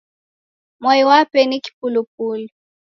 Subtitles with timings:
[0.79, 2.47] Mwai wape ni kipulupulu.